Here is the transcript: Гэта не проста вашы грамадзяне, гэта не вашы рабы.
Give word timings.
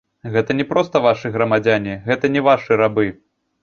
Гэта 0.35 0.55
не 0.61 0.65
проста 0.71 1.03
вашы 1.07 1.33
грамадзяне, 1.37 2.01
гэта 2.11 2.35
не 2.37 2.47
вашы 2.53 2.85
рабы. 2.87 3.11